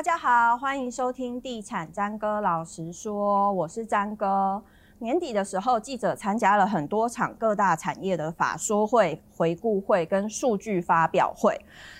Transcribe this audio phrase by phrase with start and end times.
[0.00, 4.62] 大家好，欢迎收听地产詹哥老实说，我是詹哥。
[5.00, 11.54] 年底的时候，记者参加了很多场各大产业的法说会、回顾会跟数据发表会。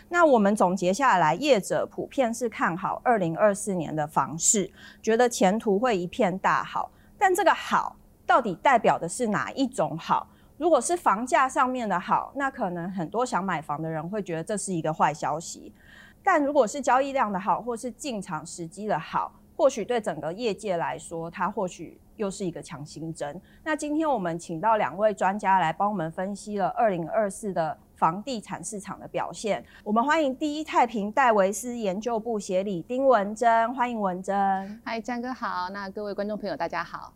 [0.09, 4.73] 那我们总结下来，业者普遍是看好二零二四年的房市，
[5.03, 6.91] 觉得前途会一片大好。
[7.19, 10.27] 但这个好到底代表的是哪一种好？
[10.57, 15.75] 如果是房价上面的好，那可能很多想买房的人会觉得这是一个坏消息。
[16.23, 23.41] 但如果是交易量的好，或是进场时机的好，或许对整个业界来说，它或许又是一个强心针。
[23.65, 29.65] 那今天我们请到两位专家来帮我们分析了二零二四的房地产市场的表现。
[29.83, 34.81] 我们欢迎第一太平戴维斯研究部协理丁文珍，欢迎文珍。
[34.85, 37.13] 嗨，詹哥好，那各位观众朋友大家好。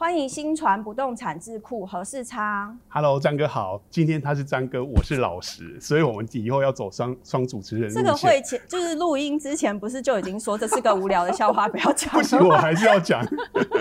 [0.00, 2.78] 欢迎新传不动产智库何世昌。
[2.88, 3.82] Hello，张哥好。
[3.90, 7.92] 今天他是张哥，我是老实，所以我们以后要走双双主持人。
[7.92, 12.08] 这个会前就是录音之前，不是就已经说这是个无聊的笑话，不要讲。
[12.12, 13.26] 不行，我还是要讲。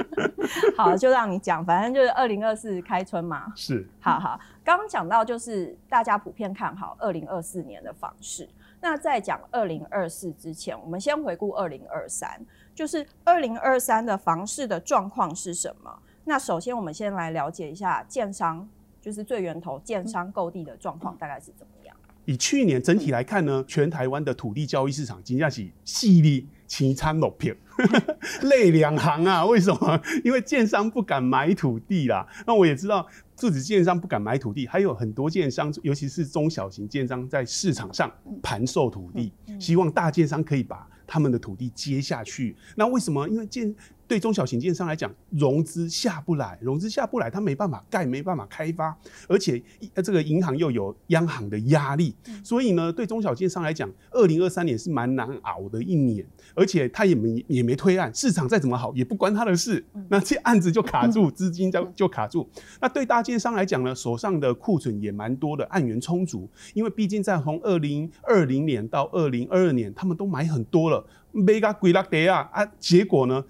[0.76, 3.54] 好，就让你讲，反正就是二零二四开春嘛。
[3.56, 3.88] 是。
[4.00, 8.50] 好好，刚刚讲到就是大家普遍看好二零二四年的房市。
[8.82, 16.00] 那在讲二零二四之前，我们先回顾二零二三，就是二零二三的房市的状况是什么？
[16.28, 18.68] 那首先，我们先来了解一下建商，
[19.02, 21.96] 就是最源头建商购地的状况大概是怎么样？
[22.26, 27.56] 以去年整体来看呢，全台湾的土地交易市场真的是犀利，凄惨落片，
[28.44, 29.46] 泪两行啊！
[29.46, 30.02] 为什么？
[30.26, 32.28] 因为建商不敢买土地啦。
[32.46, 33.08] 那我也知道，
[33.40, 38.12] 不止建商不敢买土地，还有很多建商，尤其是中小型建商，在市场上
[38.44, 42.54] 盘售土地，希望大建商可以把他们的土地接下去。
[42.76, 43.26] 那为什么？
[43.30, 43.74] 因为建
[44.08, 48.96] 对中小型建商来讲，融资下不来，融资下不来，他没办法盖，没办法开发，
[49.28, 49.62] 而且
[49.96, 62.50] 这个银行又有央行的压力，所以呢，对中小建商来讲，二零二三年是蛮难熬的一年，而且他也没也没推案，市场再怎么好也不关他的事，那这案子就卡住， 资金就就卡住。
[62.80, 73.44] 那对大建商来讲呢，手上的库存也蛮多的，案源充足，因为毕竟在从二零二零年到二零二二年，他们都买很多了，没个鬼拉得啊啊，结果呢？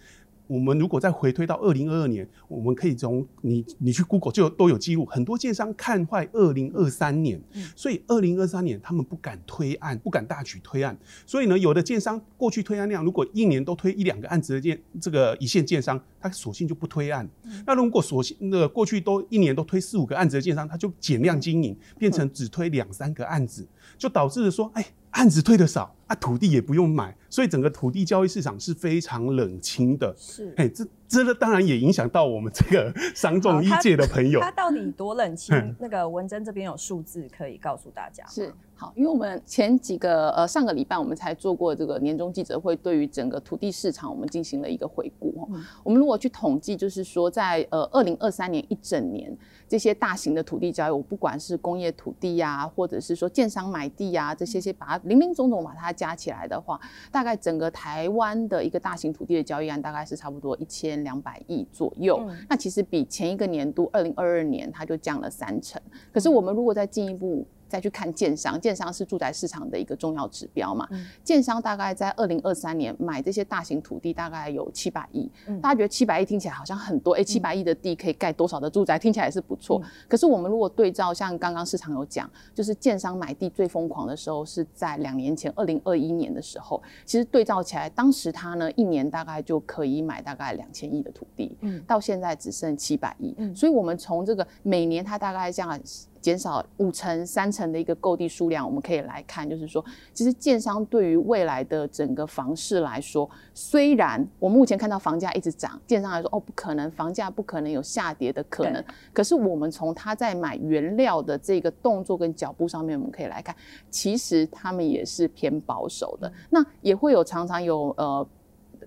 [0.47, 7.39] 我们如果再回推到二零二二年，我们可以从你你去 Google 就都有记录，很多建商看坏二零二三年，
[7.75, 17.27] 所以二零二三年他们不敢推案，不敢大举推案，所以呢，有的建商过去推案量如果一年都推一两个案子的建这个一线建商，他索性就不推案。
[17.65, 24.85] 那如果索性那个过去都一年都推四五个案子的建商，他就减量经营，变成只推两三个案子，就导致说，哎。
[25.12, 30.13] 案子退的少啊，土地也不用买，所以整个土地交易市场是非常冷清的。
[30.18, 34.40] 是，哎，这这个当然也影响到我们这个商众一界的朋友。
[34.40, 35.75] 他到底多冷清？
[35.79, 38.25] 那个文珍这边有数字可以告诉大家。
[38.28, 38.53] 是。
[38.75, 45.50] 好，因为我们前几个呃上个礼拜我们才做过这个年终记者会，对于整个土地市场我们进行了一个回顾。
[45.51, 49.35] 嗯、我们如果去统计，就是说在呃二零二三年一整年
[49.67, 56.79] 这些大型的土地交易，我不管是工业土地呀、啊，或者是说建商买地呀、啊，这些些把它零零总总把它加起来的话，
[57.11, 62.17] 大概整个台湾的一个大型土地的交易案大概是差不多一千两百亿左右。
[62.27, 65.81] 嗯、那其实比前一个年度二零二二年它就降了三成。
[66.13, 70.88] 可是我们如果再进一步再去看建商，建商是住宅市场的一个重要指标嘛。
[70.91, 75.29] 嗯、建商大概在二零二三年买这些大型土地，大概有七百亿。
[75.47, 78.97] 嗯、大家觉得七百亿听起来好像很多，哎、欸，七百亿的地可以盖多少的住宅？
[78.97, 79.81] 听起来也是不错。
[79.83, 86.81] 嗯、可是我们如果对照，像刚刚市场有讲，就是建商买地最疯狂的时候是在两年前，二零二一年的时候。
[87.06, 93.33] 其实对照起来，当时他呢一年大概就可以买大概两千亿的土地，嗯，到现在只剩七百亿。
[93.38, 95.79] 嗯，所以我们从这个每年他大概这样。
[96.22, 99.83] 减少五成、三成的一个购地数量，我们可以来看，就是说，
[100.13, 108.83] 其实建商对于未来的整个房市来说，虽然我目前看到房价一直涨，建商来说，哦，不可能，房价不可能有下跌的可能。
[109.13, 113.56] 可是我们从他在买原料的这个动作跟脚步上面，我们可以来看，
[113.89, 116.31] 其实他们也是偏保守的。
[116.50, 118.27] 那也会有常常有呃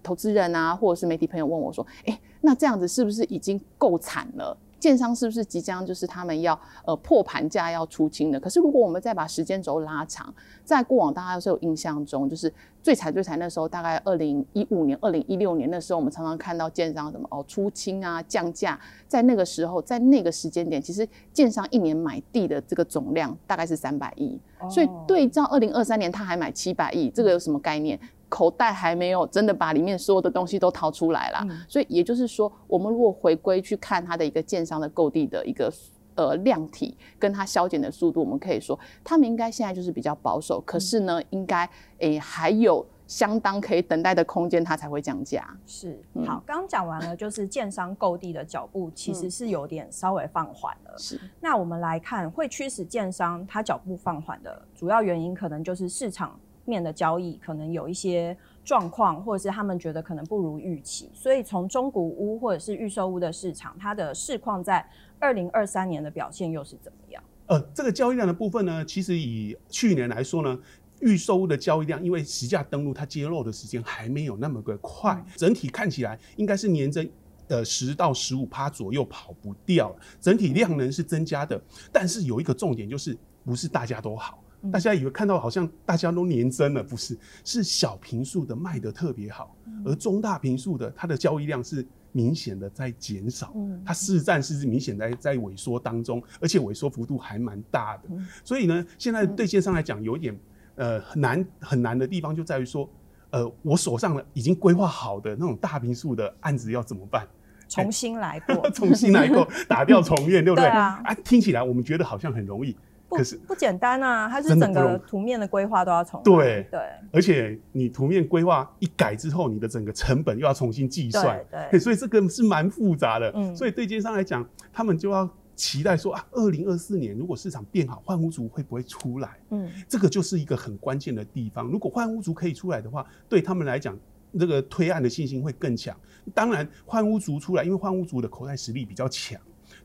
[0.02, 4.56] 投资人啊，或者是媒体朋友问我说，哎，那这样子是不是已经够惨了？
[4.80, 8.40] 建商是不是即将就是他们要呃破盘价要出清的？
[8.40, 10.34] 可是如果我们再把时间轴拉长，
[10.64, 24.40] 在过往大家都是有印象中，就是最惨最惨那时候，大概二零一五年、二零一六年那时候，我们常常看到建商什么哦出清啊降价，在那个时候，在那个时间点，其实建商一年买地的这个总量大概是三百亿，
[24.70, 28.00] 所以对照二零二三年他还买七百亿，这个有什么概念？
[28.30, 35.70] 口袋还没有真的把里面所有的东西都掏出来了，嗯、所以也就是说，我们如果回归去看它的一个建商的购地的一个
[36.14, 41.68] 呃量体，跟它削减的速度，我们可以说他们应该现在就是比较保守，可是呢，应该
[41.98, 45.44] 诶还有相当可以等待的空间，它才会降价。
[45.66, 50.96] 是，好，刚刚讲完了，就是建商购地的脚步其实是有点稍微放缓了。
[50.96, 56.38] 是，那我们来看，会驱使建商它脚步放缓的主要原因，可能就是市场
[56.70, 61.10] 面的交易可能有一些状况，或者是他们觉得可能不如预期。
[61.12, 64.88] 所以从中古屋或者是预售屋的市场，它的市况在
[65.18, 67.22] 二零二三年的表现又是怎么样？
[67.46, 70.56] 呃，这个交易量的部分呢，其实以去年来说呢，
[71.00, 77.10] 预售屋的交易量，因为实价登录它揭露的时间还没有那么的快，嗯、整体看起来应该是年增
[77.48, 81.60] 呃十到十五趴左右跑不掉，整体量能是增加的。
[81.90, 84.40] 但是有一个重点就是，不是大家都好，
[84.72, 91.86] 大家以为看到好像大家都年增了，不是，是小平数的卖得特别好，而中大平数的它的交易量是。
[92.12, 93.54] 明显的在减少，
[93.86, 98.08] 它市占是明显在在萎缩当中，而且萎缩幅度还蛮大的。
[98.42, 100.36] 所以呢，现在对线上来讲有一点
[100.74, 102.90] 呃很难很难的地方就在于说，
[103.30, 107.24] 呃，我手上已经规划好的那种大平数的案子要怎么办？
[107.68, 110.64] 重新来过， 重新来过，打掉重练，对不对？
[110.66, 112.76] 对啊，啊，听起来我们觉得好像很容易。
[113.18, 114.28] 可是不简单啊！
[114.28, 116.80] 它是整个图面的规划都要重对对，
[117.12, 123.30] 而且你图面规划一改之后，你的整个成本又要重新计算，对， 所以这个是蛮复杂的。
[123.34, 129.38] 嗯，所以对接商来讲，他们就要期待说啊，二零二四年如果市场变好，换屋族会不会出来？
[129.50, 131.66] 嗯，这个就是一个很关键的地方。
[131.66, 133.98] 如果换屋族可以出来的话，对他们来讲，
[134.38, 135.96] 这个推案的信心会更强。
[136.32, 139.40] 当然，换屋族出来，因为换屋族的口袋实力比较强。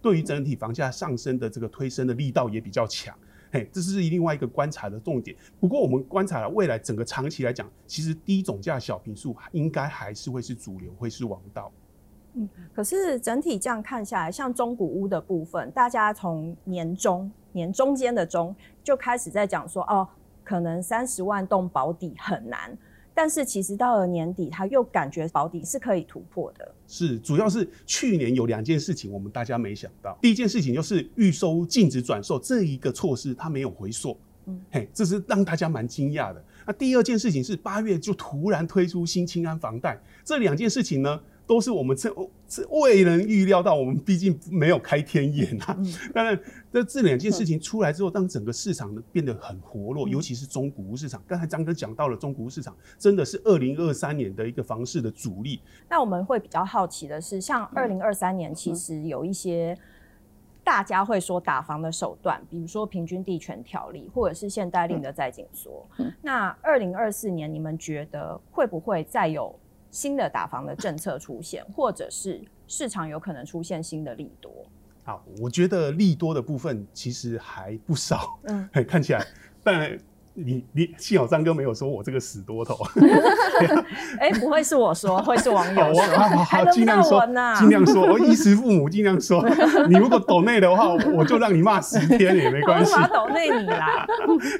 [0.06, 3.18] 对于整体房价上升的这个推升的力道也比较强，
[3.52, 5.36] 嘿，这是另外一个观察的重点。
[5.60, 11.72] 不过我们观察了未来整个长期来讲，其实低总价小平数应该还是会是主流，会是王道。
[12.36, 20.08] 嗯，可是整体这样看下来，像中古屋的部分，大家从年中年中间的中就开始在讲说，哦，
[20.44, 22.78] 可能三十万栋保底很难。
[23.16, 26.76] 但是其实到了年底，他又感觉保底是可以突破的。
[26.86, 30.16] 是，主要是去年有两件事情，我们大家没想到。
[30.22, 34.20] 第一件事情就是预收禁止转售这一个措施，它没有回溯。
[34.48, 36.44] 嗯，嘿，这是让大家蛮惊讶的。
[36.68, 42.14] 那第二件事情是八月就突然推出新清安房贷，这两件事情呢，都是我们这
[42.48, 45.78] 这未能预料到，我们毕竟没有开天眼啊。
[46.14, 46.40] 当然，
[46.72, 51.22] 这这两件事情出来之后，让整个市场呢变得很活络，尤其是中古屋市场。
[51.28, 55.62] 刚才张哥讲到了中古屋市场，真的是二零二三年的一个房市的主力。
[55.88, 59.78] 那我们会比较好奇的是，像二零二三年，其实有一些
[60.64, 65.88] 大家会说打房的手段，比如说平均地权条例，或者是限贷令的再紧缩。
[66.24, 69.56] 那二零二四年，你们觉得会不会再有？
[69.96, 74.52] 新的打房的政策出现，或者是市场有可能出现新的利多。
[75.06, 78.38] 好，我觉得利多的部分其实还不少。
[78.44, 79.26] 嗯， 看起来，
[79.64, 79.98] 但
[80.34, 82.76] 你你幸好张哥没有说我这个死多头。
[84.20, 86.04] 哎、欸，不会是我说，会是网友 说。
[86.44, 87.26] 好尽量说，
[87.58, 89.42] 尽量说，我衣食父母尽量说。
[89.88, 92.94] 你如果抖内的话，我就让你骂十天也没关系。
[92.94, 94.06] 我抖内你啦，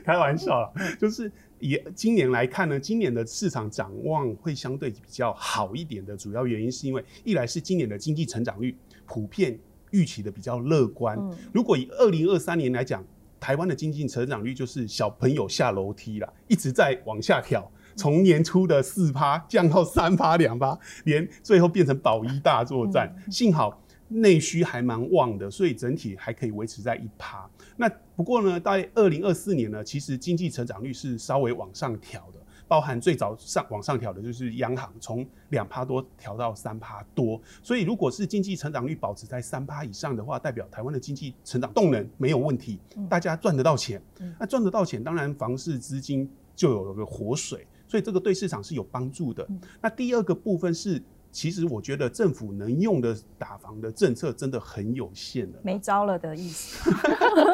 [0.06, 1.30] 开玩笑啦，就是。
[1.66, 9.58] 以今年来看呢，今年的市场展望会相对比较好一点的主要原因，是因为一来是今年的经济成长率普遍
[9.90, 11.18] 预期的比较乐观。
[11.20, 13.04] 嗯、如果以二零二三年来讲，
[13.40, 23.12] 台湾的经济成长率就是小朋友下楼梯了，一直在往下跳，从年初的四趴降到三趴两趴，连最后变成保一大作战。
[23.26, 27.50] 嗯、幸好内需还蛮旺的，所以整体还可以维持在一趴。
[27.78, 42.80] 那不过呢，在二零二四年呢，其实经济成长率是稍微往上调的，包含最早上往上调的就是央行从两趴多调到三趴多，所以如果是经济成长率保持在三趴以上的话，代表台湾的经济成长动能没有问题，
[43.10, 44.02] 大家赚得到钱，
[44.40, 49.46] 那赚得到钱，当然房市资金就有了个活水，所以这个对市场是有帮助的。
[49.82, 51.02] 那第二个部分是。
[51.36, 56.90] 其实我觉得政府能用的打房的政策真的很有限了，没招了的意思。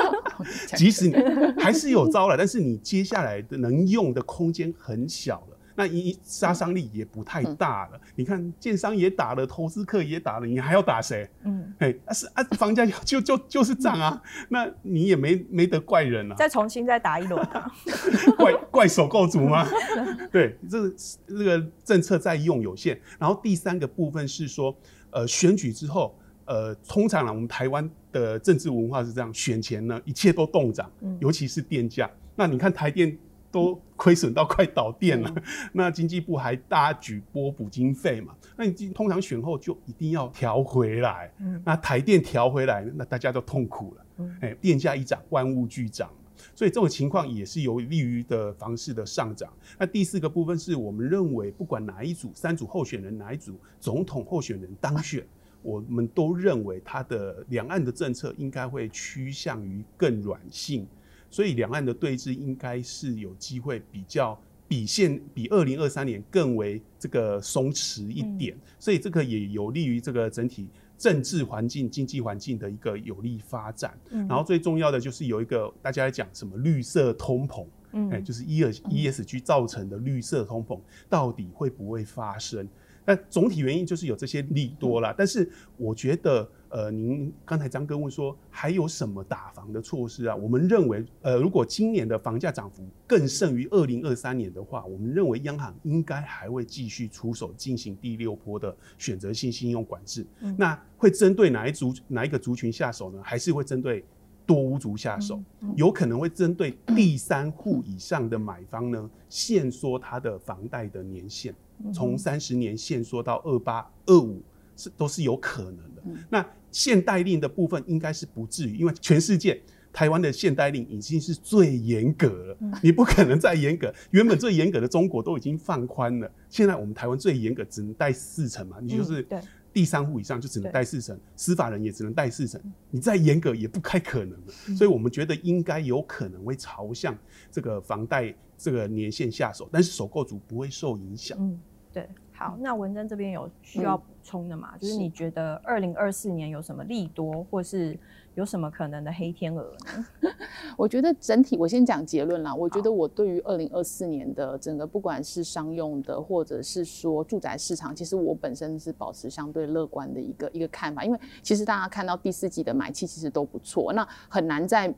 [0.77, 1.15] 即使你
[1.59, 5.57] 还是有招了，但是你接下来的能用的空间很小了。
[5.81, 7.97] 那一杀伤力也不太大了。
[7.97, 11.27] 嗯、你看，建商也打了，投资客也打了，你还要打谁？
[11.43, 16.35] 嗯，哎，是啊，房价就 就就是涨啊，嗯、那你也没没得怪人啊。
[16.35, 17.71] 再重新再打一轮啊？
[18.37, 19.65] 怪怪首购族吗？
[20.31, 20.93] 对，这个
[21.27, 23.01] 这个政策在用有限。
[23.17, 24.75] 然后第三个部分是说，
[25.09, 32.07] 呃，选举之后，呃，通常呢，我们台湾的政治文化是这样，选前呢，一切都动涨，嗯、尤其是电价。
[32.35, 33.17] 那你看台电。
[33.51, 35.43] 都亏损到快倒店了，嗯、
[35.73, 38.33] 那经济部还大举拨补经费嘛？
[38.55, 44.05] 那你通常选后就一定要调回来，嗯、那台电调回来，那大家都痛苦了。
[44.39, 46.09] 哎、嗯，电价一涨，万物俱涨。
[46.55, 49.51] 所以这种情况也是有利于的房市的上涨。
[49.77, 55.23] 那第四个部分是我们认为，不管哪一组三组候选人，哪一组总统候选人当选，
[55.61, 60.87] 我们都认为他的两岸的政策应该会趋向于更软性，
[61.31, 70.67] 所以两岸的对峙应该是有机会比较比现比二零二三年更为这个松弛一点，所以这个也有利于这个整体。
[70.97, 82.69] 政治环境、经济环境的一个有利发展，嗯、然后最重要的就是有一个大家在讲什么绿色通膨，嗯，哎，就是 E 二 ESG 造成的绿色通膨到底会不会发生？
[83.05, 86.49] 那总体原因就是有这些利多啦，但是我觉得。
[86.73, 90.33] 呃，您刚才张哥问说还有什么打房的措施啊？
[90.33, 100.25] 我们认为，呃，如果今年的房价涨幅更胜于二零二三年的话，我们认为央行应该还会继续出手进行第六波的选择性信用管制。
[100.39, 103.19] 嗯、那会针对哪一族哪一个族群下手呢？
[103.21, 104.05] 还是会针对
[104.45, 105.43] 多屋族下手？
[105.59, 111.53] 嗯、有可能会针对第三户以上的买方呢，限缩他的房贷的年限，
[111.93, 114.41] 从三十年限缩到二八二五，
[114.75, 116.01] 是都是有可能的。
[116.05, 119.61] 嗯、那限贷令的部分应该是不至于，因为全世界
[119.93, 123.93] 台湾的限贷令已经是最严格了，你不可能再严格。
[124.11, 129.25] 原本最严格的中国都已经放宽了，现在我们台湾最严格只能贷四成嘛，你就是
[129.73, 132.59] 第三户以上就只能贷四成，司法人也只能贷四成，
[132.89, 134.75] 你再严格也不太可能了。
[134.75, 137.17] 所以我们觉得应该有可能会朝向
[137.49, 141.37] 这个房贷这个年限下手，但是首购族不会受影响。
[141.39, 141.59] 嗯，
[141.93, 142.07] 对。
[142.33, 144.71] 好，那文珍这边有需要补充的吗？
[144.73, 147.95] 嗯、就是你觉得二零二四年有什么利多，或是
[148.33, 150.33] 有什么可能的黑天鹅呢？
[150.75, 152.55] 我觉得整体，我先讲结论啦。
[152.55, 161.03] 我觉得我对于二零二四年的整个，不管是商用的，或者是说住宅市场，其实我本身是保持相对乐观的一个一个看法。
[161.03, 164.91] 因为其实大家看到第四季的买气其实都不错，那很难在。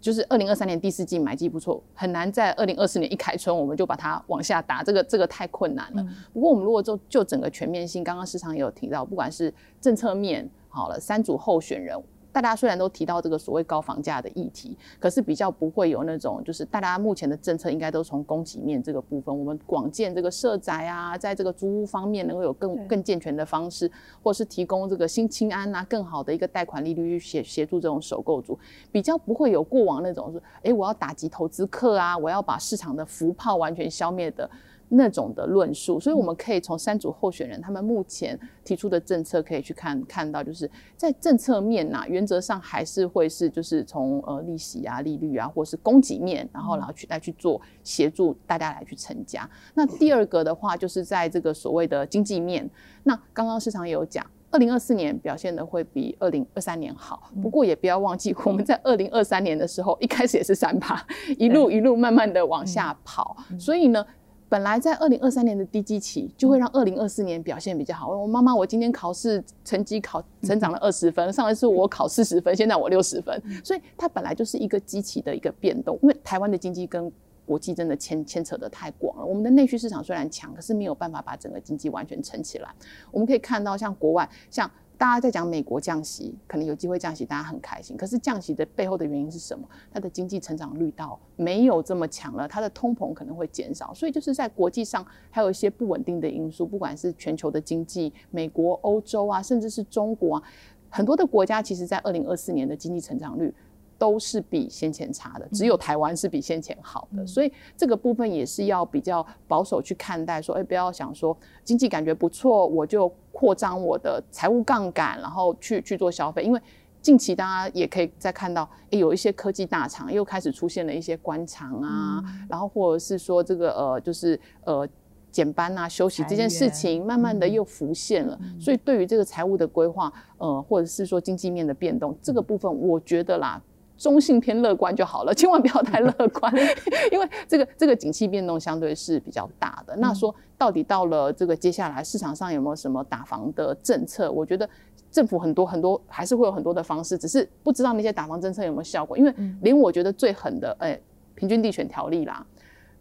[0.00, 6.02] 就是二零二三年第四季买机不错，很难在二零二四年一开春我们就把它往下打，这个这个太困难了。
[6.02, 11.96] 嗯、不过我们如果就就整个全面性，刚刚市场也有提到，不管是政策面好了，三组候选人。
[12.32, 23.90] 大家虽然都提到这个所谓高房价的议题，可是比较不会有那种，就是大家目前的政策应该都从供给面这个部分，我们广建这个社宅啊，在这个租屋方面能够有更更健全的方式，
[24.22, 28.58] 或是提供这个新青安啊更好的一个贷款利率去协协助这种首购族，
[28.92, 34.48] 比较不会有过往那种说，哎，我要打击投资客啊，我要把市场的浮泡完全消灭的。
[34.92, 49.48] 那种的论述，所以我们可以从三组候选人他们目前提出的政策可以去看看到，就是在政策面呐、啊，原则上还是会是就是从呃利息啊、利率啊，或是供给面，然后然后去来去做协助大家来去成家。
[49.74, 52.68] 那第二个的话，就是在这个所谓的经济面，
[53.04, 61.00] 那刚刚市场也有讲，二零二四年表现的会比二零二三年好，不过也不要忘记我们在二零二三年的时候一开始也是三趴，
[61.38, 64.04] 一路一路慢慢的往下跑，所以呢。
[64.50, 68.08] 本来在二零二三年的低基期，就会让二零二四年表现比较好。
[68.08, 75.96] 我妈妈，我今天考试成绩考成长了二十分，上一次我考四十分，现在我六十分，所以它本来就是一个基期的一个变动。
[76.02, 77.10] 因为台湾的经济跟
[77.46, 82.68] 国际真的牵牵扯的太广了，我们的内需市场虽然强，可是没有办法把整个经济完全撑起来。
[83.12, 84.68] 我们可以看到，像国外，像。
[85.00, 87.96] 大家在讲美国降息，可能有机会降息，大家很开心。
[87.96, 89.66] 可是降息的背后的原因是什么？
[89.90, 100.42] 它的经济成长率到没有这么强了，它的通膨可能会减少，所以就是在国际上还有一些不稳定的因素，不管是全球的经济、美国、欧洲啊，甚至是中国啊，
[100.90, 103.54] 很多的国家其实在二零二四年的经济成长率。
[104.00, 110.40] 都是比先前差的，只有台湾是比先前好的，嗯、所以这个部分也是要比较保守去看待。
[110.40, 116.42] 说，哎，不要想说经济感觉不错，我就扩张我的财务杠杆，然后去去做消费。
[116.42, 116.58] 因为
[117.02, 124.88] 近期大家也可以再看到，诶，有一些科技大厂又开始出现了一些关厂啊，嗯、然后或者是说这个呃，就是呃
[125.30, 128.38] 减班啊、休息这件事情，慢慢的又浮现了。
[128.40, 133.62] 嗯、所以对于这个财务的规划，呃，或者是说经济面的变动，这个部分我觉得啦。
[134.00, 136.50] 中性偏乐观就好了， 千万不要太乐观，
[137.12, 139.94] 因为这个这个景气变动相对是比较大的。
[139.96, 144.32] 那说到底到了这个接下来市场上有没有什么打房的政策？
[144.32, 144.66] 我觉得
[145.12, 149.18] 政府很多很多还是会有很多的方式，只是不知道那些打房政策有没有效果。
[149.18, 150.98] 因为连我觉得最狠的，哎，
[151.34, 152.42] 平均地权条例啦，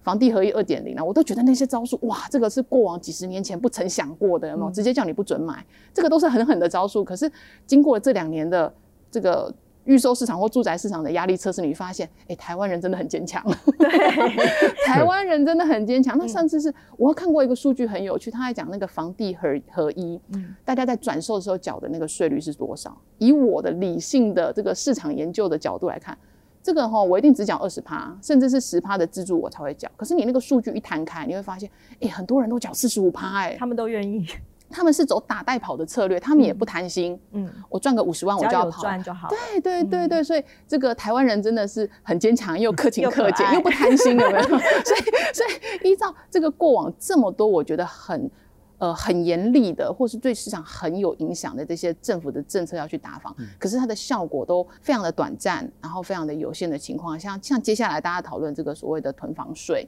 [0.03, 4.71] 房地合一二点零啊，我都觉得那些招数，哇，这个是过往几十年前不曾想过的，有没有？
[4.71, 7.05] 直接叫你不准买，这个都是很狠的招数。
[7.05, 7.31] 可是
[7.65, 8.73] 经过这两年的
[9.09, 9.53] 这个。
[9.85, 13.43] 预售市场或住宅市场的压力测试，你发现，哎、欸，台湾人真的很坚强。
[13.77, 13.89] 对，
[14.85, 16.17] 台湾人真的很坚强。
[16.17, 22.95] 那上次是我看过一个数据很有趣，他还讲那个房地合合一，嗯，大家在转售的时候缴的那个税率是多少？
[23.17, 26.17] 以我的理性的这个市场研究的角度来看，
[26.61, 29.89] 这个哈，我一定只缴二十趴，甚至是十趴的资助我才会缴。
[29.97, 34.27] 可是你那个数据一摊开，你会发现，哎、欸，很多人都缴四十五趴，哎，他们都愿意，
[34.69, 39.27] 他们是走打带跑的策略，他们也不贪心，嗯，我赚个五十万我就要跑，赚就好。
[39.29, 44.43] 对对对对，所以这个台湾人真的是很坚强， 又克勤克俭，又，又不贪心，有没有？
[44.47, 45.01] 所以
[45.33, 48.29] 所以依照这个过往这么多，我觉得很。
[48.81, 59.85] 呃，很严厉的，或是对市场很有影响的这些政府的政策要去打防，嗯、可是它的效果都非常的短暂，然后非常的有限的情况，像像接下来大家讨论这个所谓的囤房税。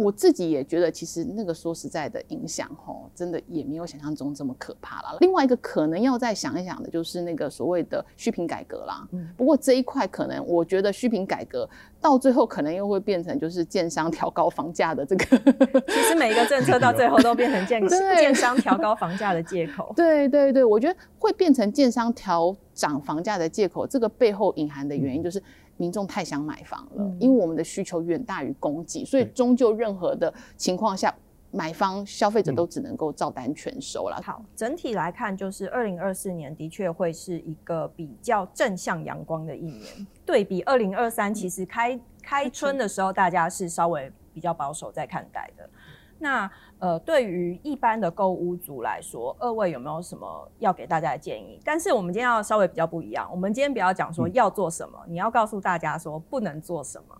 [0.00, 5.18] 我自己也觉得，其实那个说实在的影响，吼，真的也没有想象中这么可怕了。
[5.20, 9.06] 另外一个可能要再想一想的，就是那个所谓的虚坪改革啦。
[9.12, 9.28] 嗯。
[9.36, 11.68] 不过这一块可能，我觉得虚坪改革
[12.00, 15.24] 到最后可能又会变成就是建商调高房价的这个。
[15.86, 17.80] 其实每一个政策到最后都变成建
[18.16, 19.92] 建商调高房价的借口。
[19.96, 23.86] 对对对，我觉得会变成建商调涨房价的借口。
[23.86, 25.42] 这个背后隐含的原因就是。
[25.80, 31.12] 民众太想买房了，嗯、因为我们的需求远大于供给，所以终究任何的情况下，
[31.50, 34.16] 买方消费者都只能够照单全收了。
[34.20, 40.06] 嗯、好，整体来看，就是二零二四年的确会是一个比较正向阳光的一年。
[40.26, 45.68] 对比二零二三，其实开开春的时候，大家是稍微比较保守在看待的。
[46.20, 51.58] 那呃，对于一般的购物族来说，二位有没有什么要给大家的建议？
[51.64, 57.16] 但是我们今天要稍微比较不一样，我们今天不要讲说要做什么，嗯、你要告诉大家说不能做什么。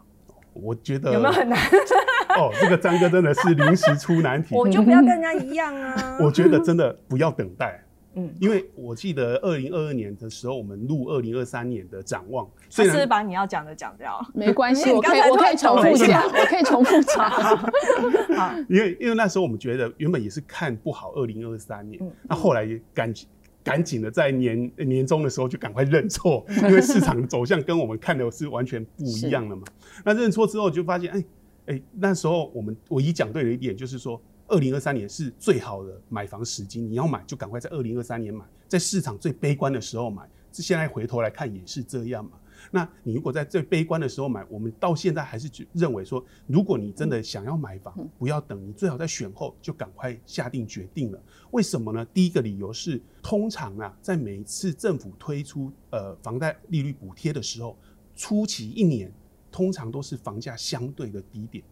[0.52, 1.58] 我觉得有没有很难？
[2.36, 4.54] 哦，这个张哥真的是临时出难题。
[4.54, 6.18] 我就不要跟人家一样啊。
[6.20, 7.82] 我觉得真的不要等待。
[8.14, 17.30] 嗯，因为我记得二零二二年的时候，我们录二零二三年的展望，所以是把你要讲的讲掉，没关系，我可以我可以重复讲， 我可以重复讲。
[17.30, 23.28] 好，因为因为那时候我们觉得原本也是看不好二零二三年，那、嗯、后来也赶紧
[23.62, 29.62] 赶紧的在年年终的时候就赶快认错，因为市场的走向跟我们看的是完全不一样的嘛。
[30.04, 31.24] 那认错之后就发现，哎、欸、
[31.66, 34.20] 哎、欸，那时候我们唯一讲对的一点就是说。
[34.50, 40.28] 二零二三年是最好的买房时机，你要买就赶快在二零二三年买，在市场最悲观的时候买。
[40.52, 42.32] 这现在回头来看也是这样嘛。
[42.72, 51.22] 那你如果在最悲观的时候买，我们到现在还是认为说，如果你真的想要买房，不要等，你最好在选后就赶快下定决定了。
[51.52, 52.04] 为什么呢？
[52.12, 57.78] 第一个理由是，通常啊，在每一次政府推出呃房贷利率补贴的时候，
[58.16, 59.10] 初期一年
[59.52, 61.62] 通常都是房价相对的低点。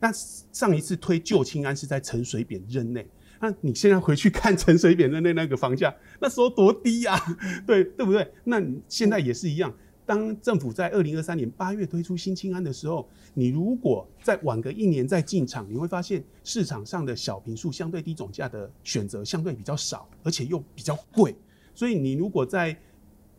[0.00, 3.06] 那上一次推旧青安是在陈水扁任内，
[3.40, 7.18] 那你现在回去看陈水扁任内那个房价，那时候多低呀？
[7.66, 8.30] 对对不对？
[8.44, 9.74] 那你现在也是一样。
[10.04, 21.34] 当政府在二零二三年八月推出新青安的时候，你如果再晚个一年再进场，你会发现市场上的小坪数相对低总价的选择相对比较少，而且又比较贵。
[21.74, 22.76] 所以你如果在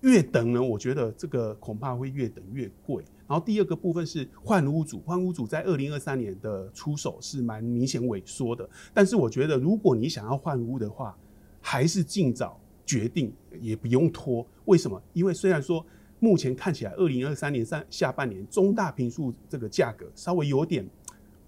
[0.02, 3.02] 越等呢，我觉得这个恐怕会越等越贵。
[3.28, 8.68] 然后第二个部分是换屋主，换屋主在二零二三年的出手是蛮明显萎缩的。
[8.94, 11.16] 但是我觉得，如果你想要换屋的话，
[11.60, 14.48] 还是尽早决定，也不用拖。
[14.66, 15.02] 为什么？
[15.12, 15.86] 因为虽然说
[16.20, 20.88] 目前看起来二零二三年上下半年中大平数这个价格稍微有点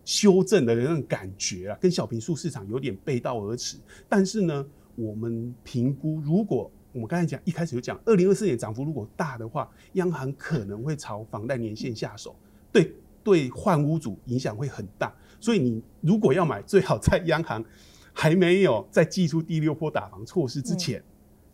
[0.03, 3.77] 修正的那种感觉啊，跟小平数市场有点背道而驰。
[4.09, 4.65] 但是呢，
[4.95, 12.36] 我们评估如果我们刚才讲，一开始就讲，二零二四年涨幅如果大的话，央行可能会朝房贷年限下手，
[12.71, 15.13] 对对，换屋主影响会很大。
[15.39, 17.63] 所以你如果要买，最好在央行
[18.12, 21.04] 还没有在祭出第六波打房措施之前，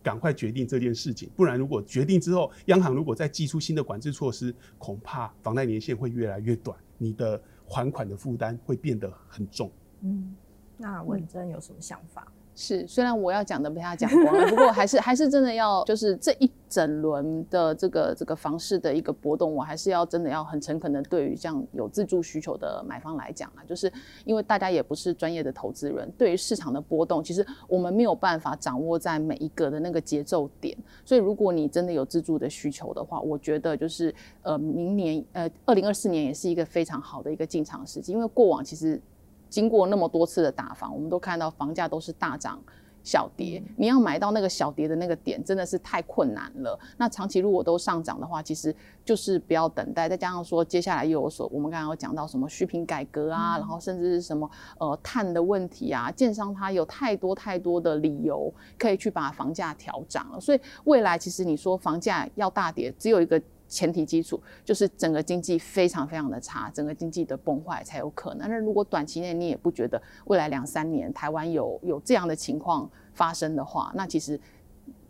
[0.02, 1.28] 赶快决定这件事情。
[1.36, 9.70] 不然，如果决定之后，央行如果再祭出新的管制措施，恐怕房贷年限会越来越短，你的还款的负担会变得很重。
[10.00, 10.34] 嗯，
[10.78, 12.26] 那文珍有什么想法？
[12.58, 23.92] 是，虽然我要讲的被他讲光了，不过还是还是真的要，就是这一整轮的这个这个房市的一个波动，我还是要真的要很诚恳的对于这样有自住需求的买方来讲啊，就是
[24.24, 38.98] 因为大家也不是专业的投资人，对于市场的波动，其实我们没有办法掌握在每一个的那个节奏点，所以如果你真的有自住的需求的话，我觉得就是呃明年呃二零二四年也是一个非常好的一个进场时机，因为过往其实。
[39.48, 42.60] 经过那么多次的打房，我们都看到房价都是大涨
[43.02, 43.62] 小跌。
[43.76, 46.78] 你要买到那个小跌的那个点，真的是太困难了。
[46.96, 50.08] 那长期如果都上涨的话，其实就是不要等待。
[50.08, 60.40] 再加上说，接下来又有所我们刚刚有讲到什么虚品改革啊，然后甚至是什么呃碳的问题啊，建商它有太多太多的理由可以去把房价调涨了。
[60.40, 63.40] 所以未来其实你说房价要大跌，只有一个。
[63.68, 68.48] 前提基础就是整个经济非常非常的差，整个经济的崩坏才有可能。
[68.48, 74.38] 那如果短期内你也不觉得未来两三年台湾有有这样的情况发生的话，那其实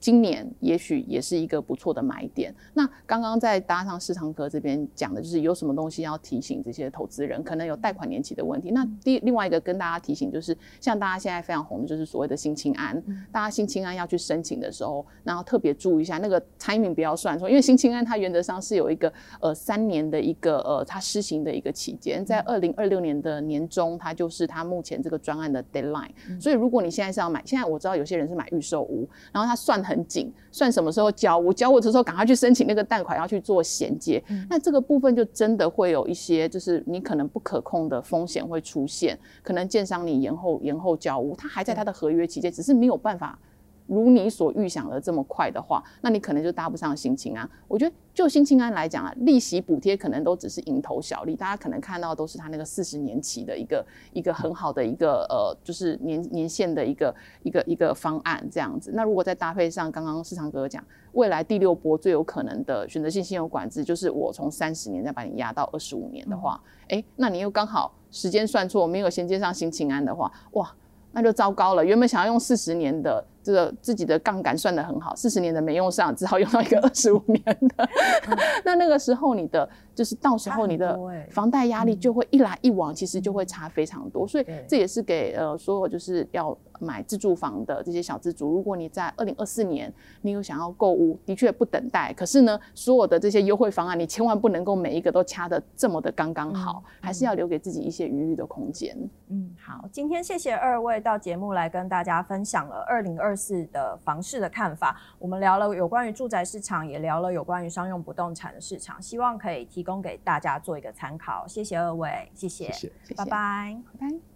[0.07, 2.55] 今年也许也是一个不错的买点。
[2.75, 8.71] 那刚刚在搭上市场哥这边讲的就是有什么东西要提醒这些投资人，可能有贷款年期的问题。
[8.71, 26.11] 那第另外一个跟大家提醒就是，像大家现在非常红的就是所谓的新青安，大家新青安要去申请的时候，然后特别注意一下那个 timing 不要算错，因为新青安它原则上是有一个呃三年的一个呃它施行的一个期间，在二零二六年的年中，它就是它目前这个专案的 deadline。
[26.41, 34.23] 所以如果你现在是要买，现在我知道有些人是买预售屋，然后他算很紧，算什么时候交我，交我的时候赶快去申请那个贷款，要去做衔接。
[34.49, 43.39] 那这个部分就真的会有一些，就是你可能不可控的风险会出现，可能建商你延后延后交物，他还在他的合约期间，只是没有办法。
[43.87, 47.49] 如你所预想的这么快的话，那你可能就搭不上新青安。
[47.69, 58.91] 我觉得就新青安来讲啊，利息补贴可能都只是蝇头小利，大家可能看到都是它那个四十年期的一个一个很好的一个呃，就是年年限的一个一个一个方案这样子。
[58.95, 70.75] 那如果再搭配上刚刚市场哥讲，未来第六波最有可能的选择性信用管制，就是我从三十年再把你压到二十五年的话，哎、那你又刚好时间算错，没有衔接上新青安的话，哇，
[71.13, 71.85] 那就糟糕了。
[71.85, 73.25] 原本想要用四十年的。
[73.47, 77.89] 这个自己的杠杆算得很好，四十年的没用上，只好用到一个 二十五年的。
[78.27, 80.99] 嗯、 那那个时候你的就是到时候你的
[81.31, 84.27] 房贷压力就会一来一往，其实就会差非常多。
[84.27, 92.13] 所以这也是给呃所有就是要买自住房的这些小资族，如果你在二零二四年你有想要购物，的确不等待。
[92.15, 98.97] 可是呢，所有的这些优惠方案，你千万不能够每一个都掐的这么的刚刚好，嗯、还是要留给自己一些余裕的空间。
[99.29, 103.47] 嗯，好，今天谢谢二位到节目来跟大家分享了二零二。
[103.47, 111.47] 四的房市的看法，我们聊了有关于住宅市场，也聊了有关于商用不动产的市场，希望可以提供给大家做一个参考。
[111.47, 114.36] 谢谢二位，谢谢，谢谢，拜拜，拜拜。